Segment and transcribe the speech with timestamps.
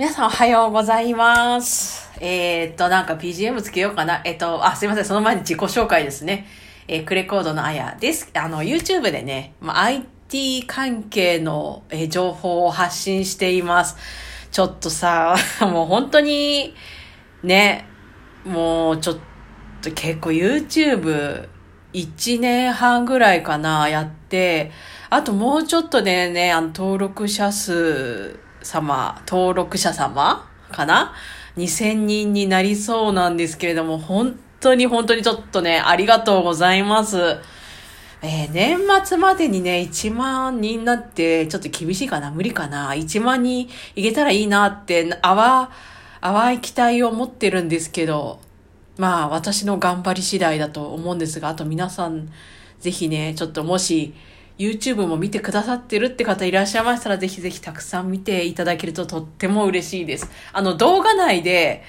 [0.00, 2.10] 皆さんおはようございます。
[2.22, 4.22] えー、っと、なんか BGM つけようかな。
[4.24, 5.04] えっと、あ、すいません。
[5.04, 6.46] その前に自己紹介ですね。
[6.88, 8.30] えークレコードのあやです。
[8.32, 13.98] あの、YouTube でね、まあ、IT 関係の、えー情報を発信しています。
[14.50, 16.74] ちょっとさ、 もう本当に、
[17.42, 17.84] ね、
[18.46, 19.18] もうちょっ
[19.82, 21.46] と結構 YouTube、
[21.92, 24.72] 1年半ぐらいかな、やって、
[25.10, 31.14] あともうちょっとでね、あの、登録者数様、登録者様かな
[31.56, 37.38] ?2000 人になりそうなんですけれども、本当に本当にちょっとね、ありがとうございます。
[38.22, 42.30] えー年末までにね、1万人になって、ちょっと厳しいかな？
[42.30, 45.70] 無理かな ?1 万人いけたらいいなって、淡、
[46.20, 48.40] 淡い期待を持ってるんですけど、
[48.98, 52.30] まあ、私の頑張り次第だと思うんですが、あと皆さん、
[52.78, 54.12] ぜひね、ちょっともし、
[54.60, 60.30] YouTube も見てくださってるって方いらっしゃいましたら、ぜひぜひたくさん見ていただけるととっても嬉しいです。
[60.52, 61.82] あの、動画内で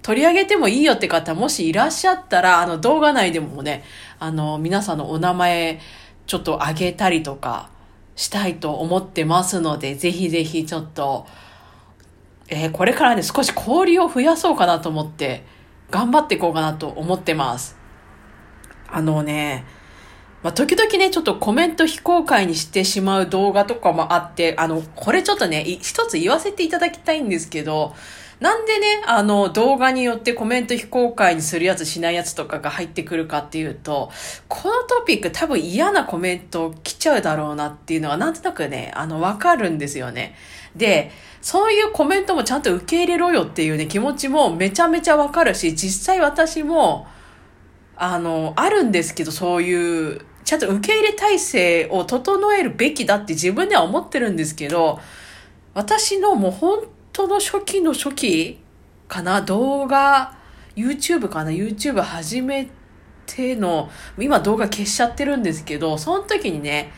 [0.00, 3.84] 取り上げてもいいよって方、もしいらっしゃったら、あの、動画内でもね、
[4.18, 5.80] あの、皆さんのお名前、
[6.26, 7.68] ちょっとあげたりとか、
[8.16, 11.26] したいと思ってますので、ぜひぜひちょっと、
[12.48, 15.44] えーこれからね、少し交流を増やそうかなと思って、
[15.90, 17.76] 頑張っていこうかなと思ってます。
[18.88, 19.64] あのね、
[20.44, 27.94] まあ、時々ね、ちょっとコメント非公開にしてしまう動画とかもあって、あの、これちょっとね、一つ言わせていただきたいんですけど、
[28.40, 34.10] なんでね、あの、動画によってコメント非公開にするやつしないやつとかが入ってくるかっていうと、
[34.48, 40.34] このトピック多分嫌なコメント来ちゃうだろうなっていうのがなんとなくね、あの、わかるんですよね。
[40.76, 47.06] で、そういうコメントもちゃんと受け入れろよっていうね、気持ちもめちゃめちゃわかるし、実際私も、
[47.96, 55.00] あの、あるんですけど、そういう、ちゃんと受け入れ体制を整えるべきだって自分では思ってるんですけど、
[55.72, 58.60] 私のもう本当の初期の初期
[59.08, 60.36] かな、動画、
[60.76, 62.68] YouTube かな、YouTube 始め
[63.26, 66.92] ての、今動画消しちゃってるんですけど、その時にね、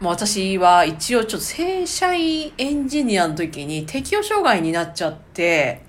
[0.00, 5.82] もう私は一応ちょっと正社員エンジニアの時に適応障害になっちゃって、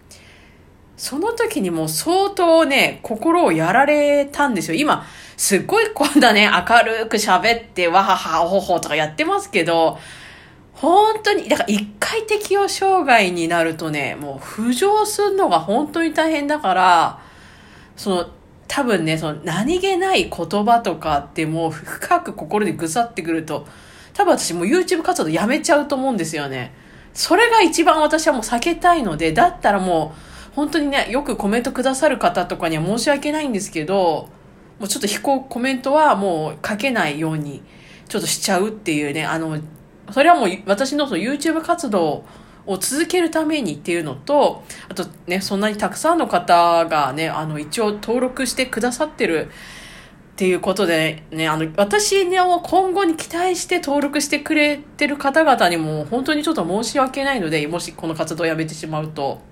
[1.01, 4.75] その時にもう相当ね、心をやられたんですよ。
[4.75, 5.03] 今、
[5.35, 9.97] すっごいこんなね、明るく喋って、わはは、ほほとかやってますけど、
[10.73, 17.19] 本当に、だから一回適応障害になるとね、もう浮上するのが本当に大変だから、
[17.95, 18.29] その、
[18.68, 23.66] 多分ね、その何気ない言葉とかってもう深く心にぐさってくると、
[24.13, 26.75] 多分私もう YouTube 活動やめちゃうと思うんですよね。
[27.16, 34.29] それが一番私はもう避けたいので、だったらもう、本当にね、よくコメントくださる方とかには申し訳ないんですけど、
[34.79, 37.62] もうちょっと非公コメントはもう書けないように、
[38.07, 39.57] ちょっとしちゃうっていうね、あの、
[40.12, 42.25] それはもう私のその YouTube 活動
[42.66, 49.47] を続けるためにっていうのと、あとね、そんなにたくさんの方がね、あの、一応登録してくださってる
[50.33, 59.50] っていうことでね、あの、私の今後に期待して登録してくれてる方々にも本当にちょっと申し訳ないので、もしこの活動をやめてしまうと。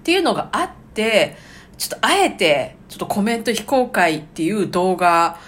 [0.00, 1.36] っていうのがあって、
[1.76, 5.38] ちょっとあえて、ちょっとコメント非公開っていう動画、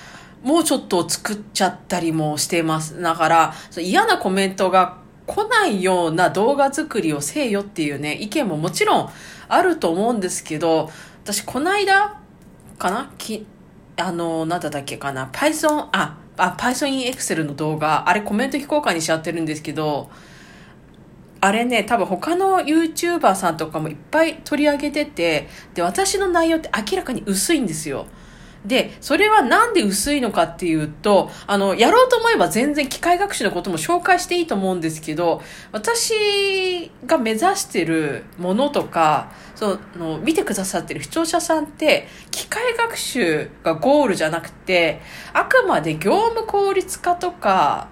[0.43, 3.01] もうちょっと作っちゃったりもしてます。
[3.01, 9.11] だから、嫌なコメントが来ないような動画作りをせえよっていうね、意見ももちろん
[9.49, 10.91] あると思うんですけど、
[11.25, 12.21] 私この間
[12.79, 13.47] かなき、
[13.97, 20.11] あの、なんだったっけかな Python、あ、あ Python in Excel の動画、あれコメント非公開にしちゃってるんですけど、
[21.41, 28.07] あれね、多分他の YouTuber さんとかもいっぱい取り上げてて、で、私の内容って明らかに薄いんですよ。
[28.65, 35.41] で、それはなんで薄いのかっていうと、あの、やろうと思えば全然機械学習のことも紹介していいと思うんですけど、
[35.73, 45.01] 私が目指してるものとか、その、見てくださってる視聴者さんって、機械学習がゴールじゃなくて、
[45.33, 47.89] あくまで業務効率化とか、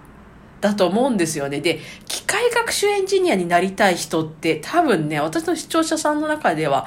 [0.61, 1.61] だと思うんですよね。
[1.61, 6.87] で、機械学習エンジニアになりたい人って多分ね、私の視聴者さんの中では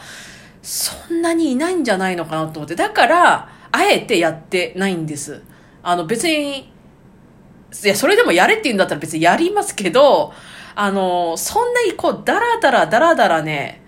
[0.62, 2.76] そんなにいないんじゃないのかなと思って。
[2.76, 5.42] だから、あえてやってないんです。
[5.84, 10.34] あの別に、いや、それでもやれって言うんだったら別にやりますけど、
[10.76, 13.82] あの、そんなにこう、だらだらだらだらね、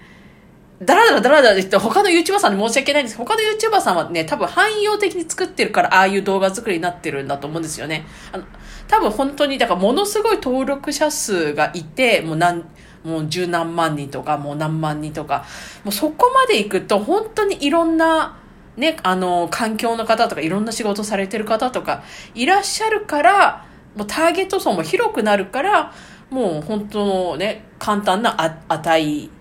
[0.81, 8.05] だらだらだらだら言って他の YouTuber さんに申し訳ないんですけど他の YouTuber さんはね、多分汎用的に作ってるから、ああいう動画作りになってるんだと思うんですよね。
[8.31, 8.45] あの、
[8.93, 12.63] 多分本当に、だからものすごい登録者数がいて、もう何、
[13.03, 15.45] もう十何万人とか、もう何万人とか、
[15.83, 18.37] もうそこまで行くと本当にいろんな、
[18.77, 22.03] ね、あの、環境の方とか、いろんな仕事されてる方とか、
[22.35, 25.91] いらっしゃるから、もうターゲット層も広くなるから、
[26.29, 29.31] もう本当のね、簡単な値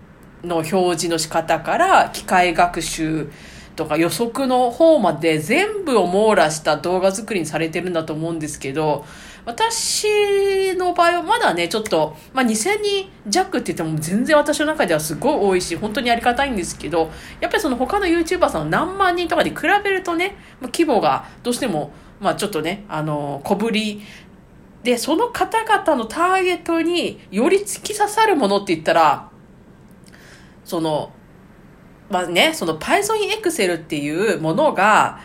[0.45, 3.31] の表示の仕方から機械学習
[3.77, 9.05] とか予測の方まで全部を網羅した動画作りにされてるんだと思うんですけど、
[9.45, 17.11] 私の場合はまだね、ちょっと、まあ、2000人弱って言っても全然私の中ではすごい多いし、本当にありがたいんですけど、
[17.41, 24.03] やっぱりその他の YouTuber さんの何万人とかに比べるとね、規模がどうしても、まあちょっとね、あの、小ぶり。
[24.85, 29.31] で、その方々のターゲットにより突き刺さるものって言ったら、
[30.65, 31.13] その、
[32.13, 35.19] まあね、その Python Excel っていうものが、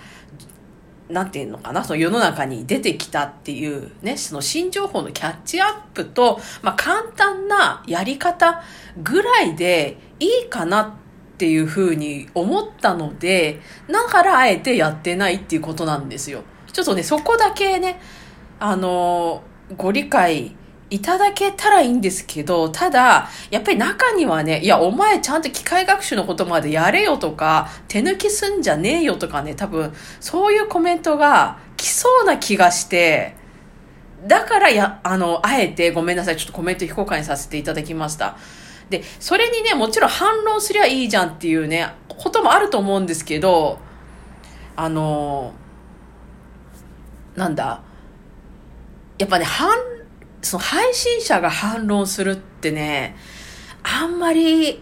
[1.09, 8.63] なんていうのかな、その世の中に出てきたっていうね、その新情報のキャッチアップと、まあ簡単なやり方
[9.03, 10.91] ぐらいでいいかなっ
[11.37, 16.43] ていうふうに思ったので、だからあえてやってないっていうことなんですよ。
[16.71, 17.99] ちょっとね、そこだけね、
[18.59, 19.43] あの、
[19.75, 20.56] ご理解
[20.89, 33.35] いただけたらいいんですけど、ただ、やっぱり中にはね、いや、お前ちゃんと機械学習のことまでやれよとか、手抜きすんじゃねえよとかね、多分、そういうコメントが来そうな気がして、
[34.25, 38.37] だからや、あの、あえてごめんなさい、ちょっとコメント非公開にさせていただきました。
[38.89, 43.79] で、それにね、もちろん反論すりゃいいじゃんっていうね、こともあると思うんですけど、
[44.77, 45.53] あの、
[47.35, 47.81] なんだ、
[49.17, 49.96] やっぱね、反論、
[50.41, 53.15] その配信者が反論するってね、
[53.83, 54.81] あんまり、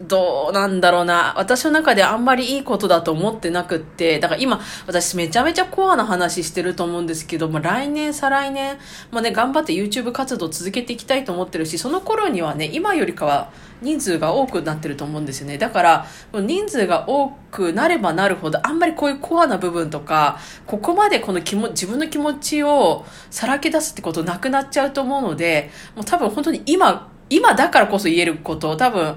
[0.00, 1.32] どうなんだろうな。
[1.38, 8.76] 私の中であんまりいいことだと思ってなくって、だから今、私めちゃめちゃコアな話してると思うんですけども、来年、再来年、
[9.10, 13.48] もね、頑張って YouTube 活動続けていきたいと思ってるし、その頃にはね、今よりかは
[13.80, 15.56] 人数が多くなってると思うんですよね。
[15.56, 29.16] だから、人数が多くなればなるほど、あんまりこういうコアな部分とか、ここまでこの気も、自分の気持ちをさらけ出すってことなくなっちゃうと思うので、もう多分本当に今、今だからこそ言えること多分、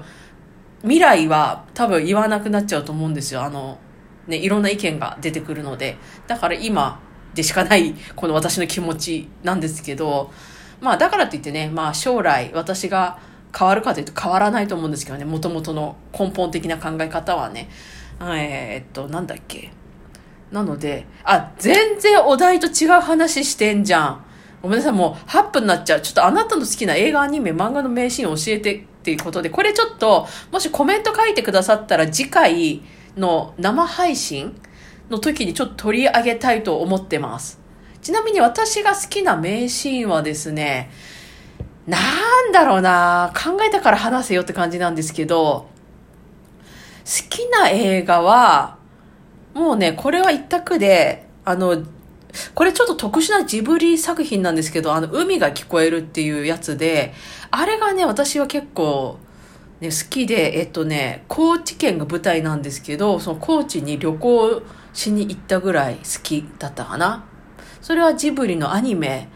[0.82, 3.42] 未来は多分言わなくなっちゃうと思うんですよ。
[3.42, 3.78] あの、
[4.26, 5.96] ね、いろんな意見が出てくるので。
[6.26, 7.00] だから今
[7.34, 10.30] でしかないこの私の気持ちなんですけど、
[10.80, 13.18] まあだからといってね、まあ将来私が
[13.56, 17.68] 変わるかというと変わらないと思うんですけどね、もともとの根本的な考え方はね。
[18.22, 19.70] えー、っと、なんだっけ。
[20.52, 24.24] なので、あ、全然お題と違う話してんじゃん。
[24.62, 26.00] ごめんなさい、もう8分になっちゃう。
[26.00, 32.82] ちょっとあなたの好きな映画、アニメ、漫画の名シーン教えてっていうことで、これちょっと、もしコメント書いてくださったら次回
[33.16, 34.54] の生配信
[35.08, 37.58] の時にちょっと取り上げたいと思ってます。
[38.02, 40.90] ちなみに私が好きな名シーンはですね、
[41.86, 41.98] な
[42.42, 45.68] んだろうな考えたから話せよって感じなんですけど、
[47.04, 48.76] 好きな映画は、
[49.54, 51.82] もうね、これは一択で、あの、
[52.54, 57.14] これちょっと特殊なジブリ作品なんですけど、あの、海が聞こえるっていうやつで、
[57.50, 59.18] あれがね、私は結構、
[59.80, 64.62] ね、好きで、えっとね、高知県が舞台なんですけど、その高知に旅行
[64.92, 67.24] しに行ったぐらい好きだったかな。
[67.80, 69.28] それはジブリのアニメ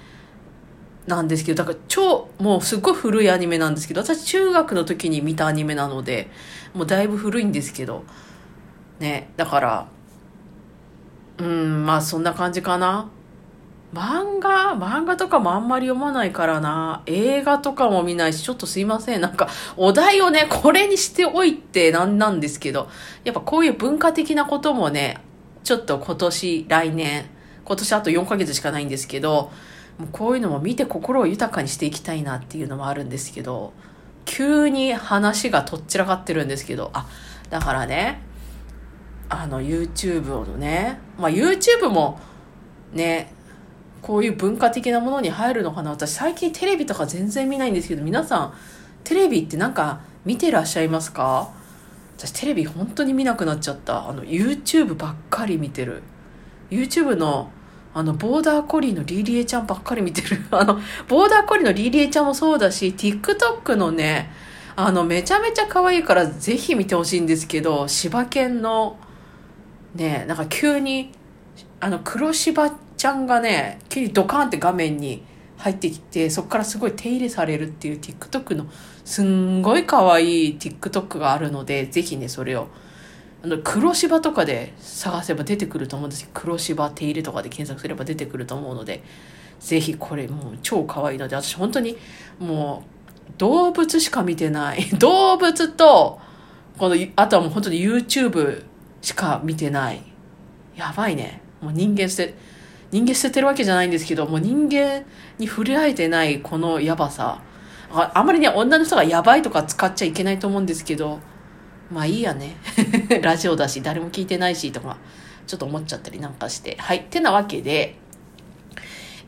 [1.07, 6.31] なんですけど、だから超、もうすっごい古いアニメなんですけど、私中学の時に見たアニメなので、
[6.75, 8.05] もうだいぶ古いんですけど、
[9.01, 9.89] ね、だから、
[11.39, 13.09] うん、まあそんな感じかな。
[13.95, 17.03] 漫画、漫画とかもあんまり読まないからな。
[17.07, 19.21] 映画とかも見ないし、ちょっとすいません。
[19.21, 22.89] なんか、お題をね、これにしておいてなんなんですけど、
[23.23, 25.19] やっぱこういう文化的なこともね、
[25.63, 27.27] ちょっと今年、来年、
[27.65, 29.53] 今年あと4ヶ月しかないんですけど、
[29.99, 33.73] もうこういうのも見て心を豊かにしていきたいなっていうのもあるんですけど、
[34.25, 37.07] 急に話がとっちらかってるんですけど、あ、
[37.51, 38.21] だからね、
[39.43, 42.21] あの YouTube をね、まあ YouTube も
[42.93, 43.33] ね、
[44.03, 48.55] こういう文化的なものに入るのかな私最近テレビとか全然見ないんですけど、皆さん
[49.03, 51.51] テレビってなんか見てらっしゃいますか？
[52.17, 54.09] 私テレビ本当に見なくなっちゃった。
[54.09, 56.03] あの YouTube ばっかり見てる。
[56.71, 57.51] YouTube の
[57.97, 60.45] あの、ボーダーコリーのリリエちゃんばっかり見てる。
[60.51, 64.33] あの、ボーダーコリーのリリエちゃんもそうだし、TikTok のね、
[64.75, 68.97] あの、めちゃめちゃ可愛いからぜひ見てほしいんですけど、柴犬の、
[69.95, 71.13] ね、なんか急に、
[71.81, 75.23] あの、黒柴ちゃんがね、急にドカーンって画面に
[75.57, 78.67] 入ってきて、そこからすごい手入れされるっていう TikTok の、
[79.05, 82.69] すんごい可愛い TikTok があるので、ぜひね、それを。
[83.43, 86.29] あの、黒柴とかで探せば出てくると思うんですよ。
[86.33, 89.03] 黒柴手入れとかで検索すれば出てくると思うので、
[89.61, 91.97] ぜひこれもう超可愛いので、私本当に
[92.39, 92.95] もう
[93.39, 94.85] 動物しか見てない。
[94.99, 96.19] 動物と、
[96.79, 98.65] この、あとはもう本当に YouTube
[99.05, 100.03] しか見てない。
[100.75, 101.43] やばいね。
[101.61, 102.35] もう人間捨て、
[102.91, 105.05] 人間捨ててるわけじゃないんですけど、もう人間
[105.39, 107.43] に触れ合えてないこのやばさ。
[107.93, 111.21] ああんまりね、女の人がやばいとか使っちゃいけないと思うんですけど、
[111.91, 112.57] まあいいやね。
[113.21, 114.97] ラジオだし、誰も聞いてないしとか、
[115.47, 116.77] ちょっと思っちゃったりなんかして。
[116.79, 116.99] はい。
[116.99, 117.99] ってなわけで、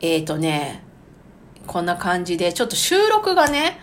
[0.00, 0.82] えっ、ー、とね、
[1.66, 3.78] こんな感じで、ちょっと収録がね、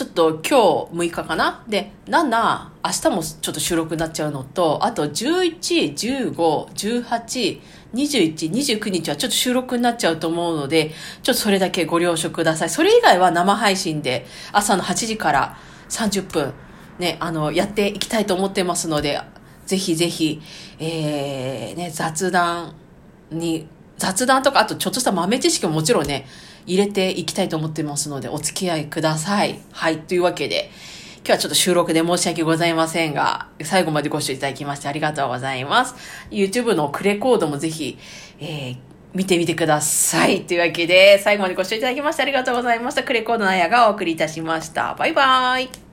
[0.00, 1.62] ちょっと今日6日かな？
[1.68, 7.60] で、7、明日もちょっと収録になっちゃうのと、あと11、15、18、
[7.92, 10.92] 21、29日はちょっと収録になっちゃうと思うので、
[11.22, 12.70] ちょっとそれだけご了承ください。
[12.70, 15.58] それ以外は生配信で朝の8時から
[15.90, 16.54] 30分
[16.98, 19.20] ね、あの、やっていきたいと思ってますので、
[19.66, 20.40] ぜひぜひ、
[20.78, 22.74] えー、ね、雑談
[23.30, 26.26] に、雑談とか、あとちょっとした豆知識ももちろんね、
[26.66, 29.58] 入れていきたいと思ってますので、お付き合いください。
[29.72, 30.70] はい、というわけで、
[31.18, 35.94] 今日はちょっと収録で申し訳ございませんが、最後までご視聴いただきましてありがとうございます。
[36.30, 37.98] YouTube のクレコードもぜひ、
[38.40, 38.76] えー、
[39.14, 40.42] 見てみてください。
[40.42, 43.02] というわけで、最後までご視聴いただきましてありがとうございました。
[43.02, 44.94] クレコードのあやがお送りいたしました。
[44.94, 45.89] バイバーイ。